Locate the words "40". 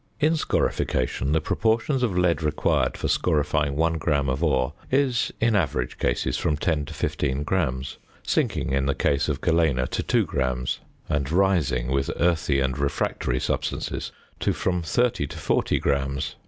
15.37-15.77